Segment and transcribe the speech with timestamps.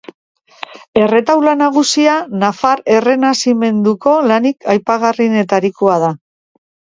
[1.01, 6.11] Erretaula nagusia nafar errenazimenduko lanik aipagarrienetakoa da.